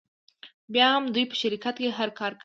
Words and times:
بیا 0.73 0.87
هم 0.95 1.03
دوی 1.13 1.25
په 1.29 1.35
شرکت 1.41 1.75
کې 1.81 1.95
هر 1.97 2.09
کاره 2.19 2.35
وي 2.35 2.39